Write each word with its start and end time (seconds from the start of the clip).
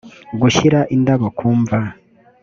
gushyira 0.41 0.79
indabo 0.95 1.27
ku 1.37 1.47
mva 1.59 1.79